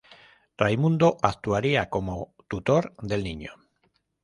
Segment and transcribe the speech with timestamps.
[0.57, 3.53] Raimundo actuaría como tutor del niño.